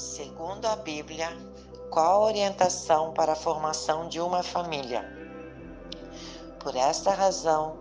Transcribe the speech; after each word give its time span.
Segundo 0.00 0.64
a 0.64 0.76
Bíblia, 0.76 1.28
qual 1.90 2.22
a 2.22 2.26
orientação 2.28 3.12
para 3.12 3.32
a 3.32 3.36
formação 3.36 4.08
de 4.08 4.18
uma 4.18 4.42
família? 4.42 5.04
Por 6.58 6.74
esta 6.74 7.10
razão, 7.10 7.76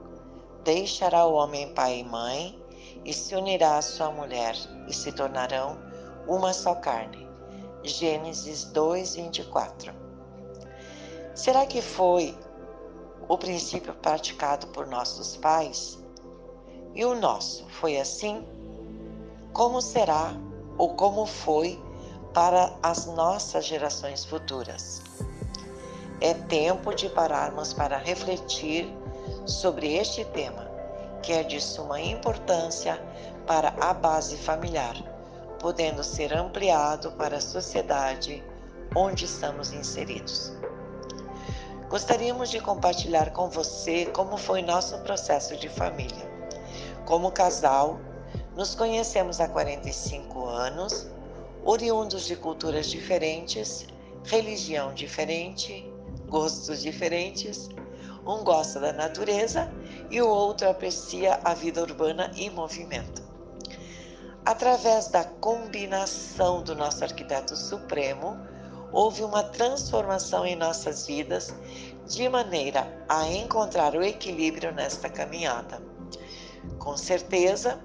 deixará 0.66 1.26
o 1.26 1.34
homem 1.34 1.74
pai 1.74 2.00
e 2.00 2.04
mãe 2.04 2.62
e 3.05 3.13
se 3.13 3.34
unirá 3.36 3.78
à 3.78 3.82
sua 3.82 4.12
mulher 4.12 4.54
e 4.86 4.94
se 4.94 5.13
tornarão 5.13 5.78
uma 6.28 6.52
só 6.52 6.76
carne. 6.76 7.26
Gênesis 7.84 8.66
2, 8.66 9.16
24. 9.16 9.94
Será 11.34 11.66
que 11.66 11.82
foi 11.82 12.38
o 13.30 13.38
princípio 13.38 13.94
praticado 13.94 14.68
por 14.68 14.88
nossos 14.88 15.38
pais? 15.38 15.98
E 16.94 17.06
o 17.06 17.16
nosso 17.16 17.66
foi 17.70 17.98
assim? 17.98 18.46
Como 19.54 19.82
será 19.82 20.34
ou 20.78 20.96
como 20.96 21.26
foi 21.26 21.81
para 22.34 22.74
as 22.82 23.06
nossas 23.06 23.66
gerações 23.66 24.26
futuras? 24.26 25.02
É 26.22 26.34
tempo 26.34 26.94
de 26.94 27.10
pararmos 27.10 27.74
para 27.74 27.98
refletir 27.98 28.94
sobre 29.46 29.96
este 29.96 30.26
tema, 30.26 30.70
que 31.22 31.34
é 31.34 31.44
de 31.44 31.62
suma 31.62 32.00
importância 32.00 33.02
para 33.48 33.74
a 33.80 33.94
base 33.94 34.38
familiar, 34.38 34.96
podendo 35.60 36.04
ser 36.04 36.34
ampliado 36.34 37.12
para 37.14 37.38
a 37.38 37.42
sociedade 37.42 38.44
onde 38.96 39.26
estamos 39.26 39.72
inseridos. 39.72 40.52
Gostaríamos 41.90 42.50
de 42.52 42.60
compartilhar 42.60 43.32
com 43.32 43.50
você 43.50 44.05
como 44.08 44.38
foi 44.38 44.62
nosso 44.62 44.98
processo 45.00 45.58
de 45.58 45.68
família. 45.68 46.30
Como 47.05 47.32
casal, 47.32 48.00
nos 48.55 48.76
conhecemos 48.76 49.40
há 49.40 49.48
45 49.48 50.46
anos, 50.46 51.08
oriundos 51.63 52.26
de 52.26 52.36
culturas 52.36 52.90
diferentes, 52.90 53.85
religião 54.24 54.93
diferente, 54.93 55.91
gostos 56.27 56.82
diferentes. 56.82 57.70
Um 58.26 58.43
gosta 58.43 58.79
da 58.79 58.93
natureza 58.93 59.71
e 60.12 60.21
o 60.21 60.27
outro 60.27 60.70
aprecia 60.70 61.40
a 61.43 61.54
vida 61.54 61.82
urbana 61.82 62.32
e 62.35 62.49
movimento. 62.49 63.24
Através 64.46 65.07
da 65.07 65.24
combinação 65.24 66.63
do 66.63 66.75
nosso 66.75 67.03
arquiteto 67.03 67.56
supremo, 67.56 68.38
houve 68.91 69.24
uma 69.24 69.44
transformação 69.44 70.46
em 70.46 70.56
nossas 70.56 71.06
vidas 71.06 71.53
de 72.07 72.28
maneira 72.28 73.06
a 73.07 73.28
encontrar 73.28 73.96
o 73.96 74.03
equilíbrio 74.03 74.74
nesta 74.74 75.09
caminhada. 75.09 75.81
Com 76.80 76.97
certeza, 76.97 77.80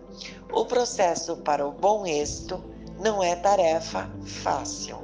o 0.52 0.64
processo 0.64 1.36
para 1.39 1.67
o 1.67 1.72
bom 1.72 2.06
êxito 2.06 2.73
não 2.98 3.23
é 3.23 3.37
tarefa 3.37 4.11
fácil. 4.25 4.98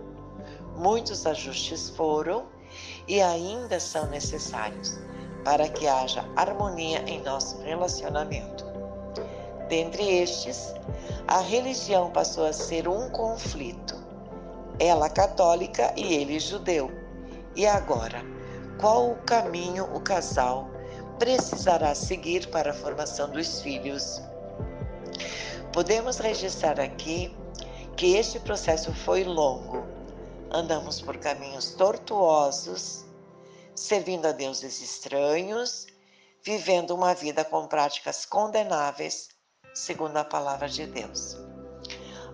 Muitos 0.77 1.27
ajustes 1.27 1.91
foram 1.91 2.47
e 3.07 3.21
ainda 3.21 3.79
são 3.81 4.07
necessários 4.07 4.99
para 5.45 5.69
que 5.69 5.87
haja 5.87 6.25
harmonia 6.37 7.03
em 7.07 7.23
nosso 7.23 7.61
relacionamento. 7.63 8.65
Dentre 9.69 10.03
estes, 10.03 10.75
a 11.29 11.41
religião 11.41 12.11
passou 12.11 12.47
a 12.47 12.53
ser 12.53 12.89
um 12.89 13.11
conflito 13.11 14.01
ela 14.81 15.11
católica 15.11 15.93
e 15.95 16.15
ele 16.15 16.41
judeu. 16.41 16.91
E 17.55 17.67
agora, 17.67 18.25
qual 18.81 19.11
o 19.11 19.17
caminho 19.17 19.85
o 19.95 20.01
casal 20.01 20.71
precisará 21.19 21.95
seguir 21.95 22.49
para 22.49 22.71
a 22.71 22.75
formação 22.75 23.29
dos 23.29 23.61
filhos? 23.61 24.23
Podemos 25.71 26.17
registrar 26.17 26.81
aqui 26.81 27.37
que 28.01 28.17
este 28.17 28.41
processo 28.41 28.95
foi 28.95 29.25
longo. 29.25 29.85
Andamos 30.51 31.03
por 31.03 31.19
caminhos 31.19 31.75
tortuosos, 31.75 33.05
servindo 33.75 34.25
a 34.25 34.33
deuses 34.33 34.81
estranhos, 34.81 35.87
vivendo 36.43 36.93
uma 36.93 37.13
vida 37.13 37.45
com 37.45 37.67
práticas 37.67 38.25
condenáveis, 38.25 39.29
segundo 39.75 40.17
a 40.17 40.25
palavra 40.25 40.67
de 40.67 40.87
Deus. 40.87 41.37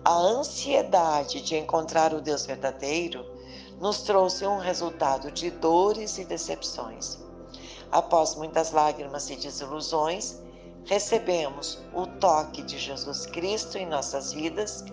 A 0.05 0.13
ansiedade 0.13 1.41
de 1.41 1.57
encontrar 1.57 2.13
o 2.13 2.21
Deus 2.21 2.45
verdadeiro 2.45 3.25
nos 3.77 4.03
trouxe 4.03 4.47
um 4.47 4.59
resultado 4.59 5.29
de 5.33 5.51
dores 5.51 6.17
e 6.17 6.23
decepções. 6.23 7.19
Após 7.91 8.35
muitas 8.35 8.71
lágrimas 8.71 9.29
e 9.29 9.35
desilusões, 9.35 10.41
recebemos 10.85 11.77
o 11.93 12.07
toque 12.07 12.61
de 12.61 12.79
Jesus 12.79 13.25
Cristo 13.25 13.77
em 13.77 13.85
nossas 13.85 14.31
vidas 14.31 14.85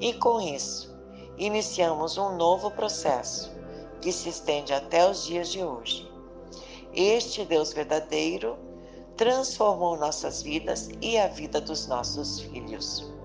e, 0.00 0.14
com 0.14 0.40
isso, 0.40 0.96
iniciamos 1.36 2.16
um 2.18 2.36
novo 2.36 2.70
processo 2.70 3.52
que 4.00 4.12
se 4.12 4.28
estende 4.28 4.72
até 4.72 5.08
os 5.08 5.24
dias 5.24 5.48
de 5.48 5.62
hoje. 5.62 6.10
Este 6.92 7.44
Deus 7.44 7.72
verdadeiro 7.72 8.56
transformou 9.16 9.96
nossas 9.96 10.42
vidas 10.42 10.88
e 11.00 11.18
a 11.18 11.28
vida 11.28 11.60
dos 11.60 11.86
nossos 11.86 12.40
filhos 12.40 13.16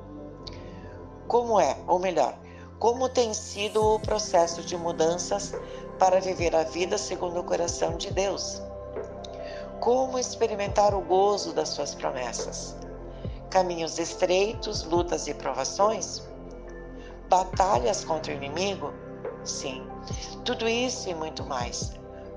como 1.32 1.62
é, 1.62 1.78
ou 1.88 1.98
melhor, 1.98 2.38
como 2.78 3.08
tem 3.08 3.34
sido 3.34 3.82
o 3.82 4.00
processo 4.02 4.62
de 4.64 4.76
mudanças 4.76 5.54
para 5.98 6.20
viver 6.20 6.54
a 6.54 6.64
vida 6.64 6.98
segundo 6.98 7.40
o 7.40 7.44
coração 7.46 7.96
de 7.96 8.12
Deus. 8.12 8.62
Como 9.80 10.20
experimentar 10.20 10.94
o 10.94 11.00
gozo 11.00 11.54
das 11.54 11.70
suas 11.70 11.96
promessas. 11.96 12.76
Caminhos 13.50 13.98
estreitos, 13.98 14.84
lutas 14.84 15.26
e 15.28 15.34
provações? 15.34 16.22
Batalhas 17.32 18.04
contra 18.04 18.34
o 18.34 18.36
inimigo? 18.36 18.94
Sim, 19.46 19.88
tudo 20.44 20.68
isso 20.68 21.10
e 21.10 21.16
muito 21.16 21.46
mais. 21.46 21.94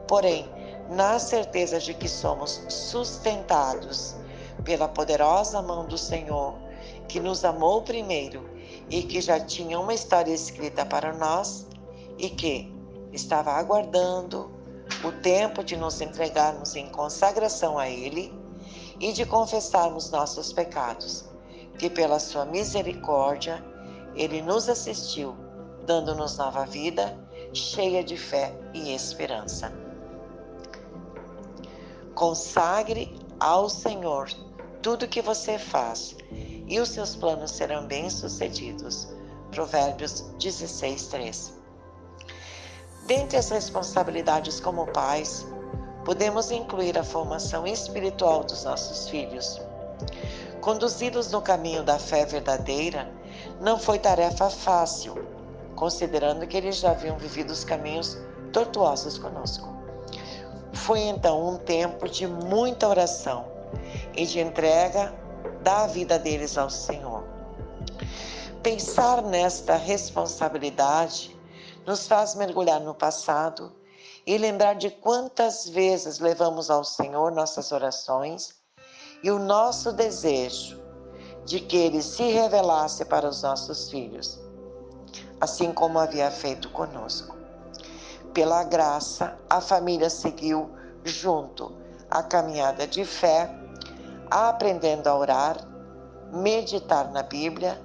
Porém, 0.07 0.49
na 0.89 1.19
certeza 1.19 1.81
de 1.81 1.95
que 1.95 2.09
somos 2.09 2.63
sustentados 2.69 4.15
pela 4.63 4.87
poderosa 4.87 5.61
mão 5.61 5.85
do 5.85 5.99
Senhor, 5.99 6.55
que 7.09 7.19
nos 7.19 7.45
amou 7.45 7.83
primeiro 7.83 8.49
e 8.89 9.03
que 9.03 9.21
já 9.21 9.41
tinha 9.41 9.81
uma 9.81 9.93
história 9.93 10.33
escrita 10.33 10.87
para 10.87 11.13
nós 11.13 11.67
e 12.17 12.31
que 12.31 12.73
estava 13.13 13.51
aguardando 13.51 14.49
o 15.03 15.11
tempo 15.11 15.65
de 15.65 15.77
nos 15.77 16.01
entregarmos 16.01 16.77
em 16.77 16.89
consagração 16.91 17.81
a 17.81 17.89
Ele 17.89 18.33
e 19.01 19.13
de 19.13 19.27
confessarmos 19.27 20.13
nossos 20.13 20.53
pecados, 20.53 21.25
que 21.81 21.91
pela 21.91 22.21
Sua 22.21 22.45
misericórdia 22.45 23.74
Ele 24.15 24.41
nos 24.43 24.69
assistiu, 24.69 25.37
dando-nos 25.85 26.37
nova 26.37 26.65
vida, 26.65 27.19
cheia 27.53 28.03
de 28.03 28.17
fé 28.17 28.53
e 28.73 28.95
esperança. 28.95 29.73
Consagre 32.15 33.17
ao 33.41 33.69
Senhor 33.69 34.29
tudo 34.81 35.09
que 35.09 35.21
você 35.21 35.59
faz 35.59 36.17
e 36.67 36.79
os 36.79 36.91
seus 36.91 37.17
planos 37.17 37.51
serão 37.51 37.87
bem-sucedidos. 37.87 39.09
Provérbios 39.51 40.21
16, 40.39 41.07
3. 41.09 41.55
Dentre 43.07 43.37
as 43.37 43.51
responsabilidades 43.51 44.61
como 44.61 44.87
pais, 44.87 45.47
podemos 46.05 46.51
incluir 46.51 46.99
a 46.99 47.05
formação 47.05 47.67
espiritual 47.67 48.45
dos 48.45 48.65
nossos 48.65 49.09
filhos. 49.09 49.61
Conduzi-los 50.61 51.31
no 51.31 51.43
caminho 51.43 51.83
da 51.83 51.99
fé 51.99 52.25
verdadeira 52.25 53.13
não 53.61 53.79
foi 53.79 53.99
tarefa 53.99 54.51
fácil, 54.51 55.27
considerando 55.77 56.47
que 56.47 56.57
eles 56.57 56.77
já 56.77 56.91
haviam 56.91 57.17
vivido 57.19 57.51
os 57.51 57.65
caminhos 57.65 58.17
tortuosos 58.53 59.19
conosco. 59.19 59.69
Foi 60.73 61.01
então 61.01 61.49
um 61.49 61.57
tempo 61.57 62.09
de 62.09 62.27
muita 62.27 62.89
oração 62.89 63.47
e 64.17 64.27
de 64.27 64.41
entrega 64.41 65.15
da 65.63 65.87
vida 65.87 66.19
deles 66.19 66.59
ao 66.59 66.69
Senhor. 66.69 67.25
Pensar 68.63 69.23
nesta 69.23 69.77
responsabilidade 69.77 71.37
nos 71.87 72.07
faz 72.07 72.35
mergulhar 72.35 72.81
no 72.81 72.95
passado 72.95 73.73
e 74.27 74.39
lembrar 74.39 74.75
de 74.75 74.91
quantas 74.91 75.69
vezes 75.69 76.19
levamos 76.19 76.71
ao 76.71 76.83
Senhor 76.83 77.31
nossas 77.31 77.73
orações 77.73 78.55
e 79.23 79.31
o 79.31 79.39
nosso 79.39 79.93
desejo 79.93 80.84
de 81.45 81.61
que 81.61 81.77
Ele 81.77 82.03
se 82.03 82.23
revelasse 82.31 83.05
para 83.05 83.29
os 83.29 83.43
nossos 83.43 83.91
filhos, 83.91 84.41
assim 85.41 85.73
como 85.73 85.99
havia 85.99 86.31
feito 86.31 86.69
conosco. 86.71 87.37
Pela 88.33 88.65
graça, 88.65 89.39
a 89.49 89.61
família 89.61 90.11
seguiu 90.11 90.71
junto 91.05 91.73
a 92.11 92.23
caminhada 92.23 92.87
de 92.87 93.05
fé 93.05 93.55
aprendendo 94.31 95.07
a 95.07 95.17
orar, 95.17 95.57
meditar 96.33 97.13
na 97.13 97.23
Bíblia, 97.23 97.81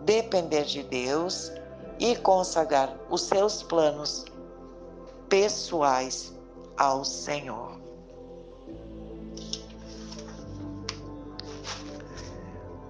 depender 0.00 0.64
de 0.64 0.82
Deus 0.82 1.52
e 1.98 2.16
consagrar 2.16 2.96
os 3.10 3.22
seus 3.22 3.62
planos 3.62 4.24
pessoais 5.28 6.32
ao 6.76 7.04
Senhor. 7.04 7.81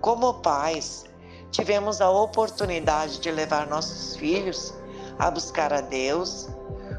Como 0.03 0.35
pais, 0.35 1.05
tivemos 1.53 2.01
a 2.01 2.11
oportunidade 2.11 3.21
de 3.21 3.31
levar 3.31 3.69
nossos 3.69 4.17
filhos 4.17 4.75
a 5.17 5.31
buscar 5.31 5.73
a 5.73 5.81
Deus, 5.81 6.49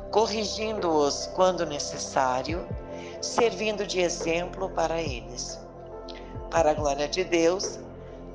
corrigindo-os 0.09 1.27
quando 1.35 1.65
necessário, 1.65 2.65
servindo 3.21 3.85
de 3.85 4.00
exemplo 4.00 4.69
para 4.69 5.01
eles. 5.01 5.59
Para 6.50 6.71
a 6.71 6.73
glória 6.73 7.09
de 7.09 7.25
Deus, 7.25 7.77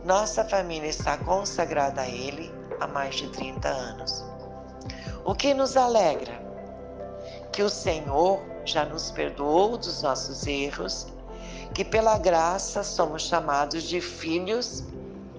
nossa 0.05 0.45
família 0.45 0.91
está 0.91 1.17
consagrada 1.17 2.03
a 2.03 2.09
Ele 2.09 2.53
há 2.79 2.87
mais 2.87 3.15
de 3.15 3.31
30 3.31 3.69
anos. 3.69 4.23
O 5.25 5.35
que 5.35 5.55
nos 5.55 5.79
alegra? 5.79 6.43
Que 7.53 7.63
o 7.63 7.71
Senhor 7.71 8.43
já 8.67 8.85
nos 8.85 9.11
perdoou 9.11 9.79
dos 9.79 10.03
nossos 10.03 10.47
erros, 10.47 11.07
que 11.75 11.85
pela 11.85 12.19
graça 12.19 12.83
somos 12.83 13.23
chamados 13.23 13.85
de 13.85 14.01
filhos 14.01 14.85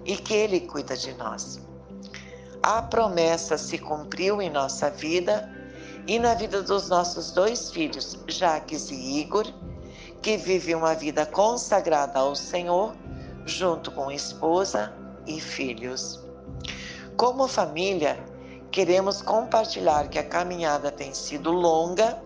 e 0.06 0.16
que 0.16 0.34
Ele 0.34 0.62
cuida 0.62 0.96
de 0.96 1.14
nós. 1.14 1.60
A 2.62 2.82
promessa 2.82 3.58
se 3.58 3.78
cumpriu 3.78 4.42
em 4.42 4.50
nossa 4.50 4.90
vida 4.90 5.50
e 6.08 6.18
na 6.20 6.34
vida 6.34 6.62
dos 6.62 6.90
nossos 6.90 7.32
dois 7.32 7.72
filhos, 7.72 8.18
Jaques 8.28 8.90
e 8.90 9.20
Igor, 9.20 9.46
que 10.22 10.38
vivem 10.38 10.76
uma 10.76 10.96
vida 10.96 11.26
consagrada 11.26 12.20
ao 12.20 12.36
Senhor, 12.36 12.96
junto 13.46 13.92
com 13.92 14.12
esposa 14.12 14.94
e 15.26 15.40
filhos. 15.40 16.20
Como 17.16 17.48
família, 17.48 18.18
queremos 18.72 19.22
compartilhar 19.22 20.10
que 20.10 20.20
a 20.20 20.24
caminhada 20.24 20.92
tem 20.92 21.14
sido 21.14 21.52
longa, 21.52 22.22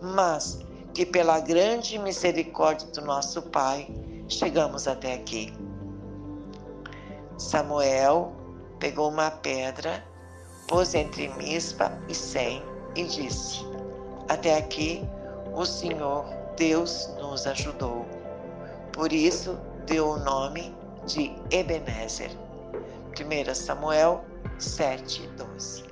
mas 0.00 0.58
que 0.94 1.06
pela 1.06 1.40
grande 1.40 1.98
misericórdia 1.98 2.86
do 2.88 3.00
nosso 3.02 3.42
Pai, 3.42 3.88
chegamos 4.28 4.86
até 4.86 5.14
aqui. 5.14 5.52
Samuel 7.38 8.32
pegou 8.78 9.08
uma 9.10 9.30
pedra, 9.30 10.04
pôs 10.68 10.94
entre 10.94 11.28
Mispa 11.34 11.92
e 12.08 12.14
Sem 12.14 12.62
e 12.94 13.04
disse: 13.04 13.64
Até 14.28 14.56
aqui 14.56 15.02
o 15.54 15.64
Senhor 15.64 16.24
Deus 16.56 17.08
nos 17.18 17.46
ajudou. 17.46 18.06
Por 18.92 19.12
isso 19.12 19.58
deu 19.86 20.10
o 20.10 20.18
nome 20.18 20.74
de 21.06 21.34
Ebenezer. 21.50 22.30
1 23.18 23.54
Samuel 23.54 24.24
7, 24.58 25.26
12. 25.36 25.91